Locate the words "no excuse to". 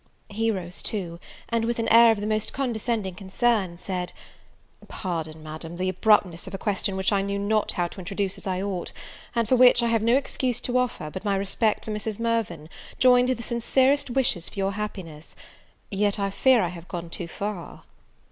10.01-10.79